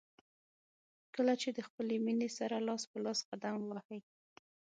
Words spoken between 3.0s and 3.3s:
لاس